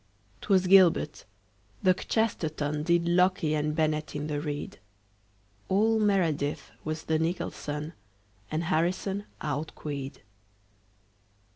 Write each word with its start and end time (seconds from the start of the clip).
'Twas 0.41 0.65
gilbert. 0.65 1.25
The 1.83 1.93
kchesterton 1.93 2.83
Did 2.83 3.07
locke 3.07 3.43
and 3.43 3.75
bennett 3.75 4.15
in 4.15 4.25
the 4.25 4.41
reed. 4.41 4.79
All 5.69 5.99
meredith 5.99 6.71
was 6.83 7.03
the 7.03 7.19
nicholson, 7.19 7.93
And 8.49 8.63
harrison 8.63 9.25
outqueed. 9.43 10.21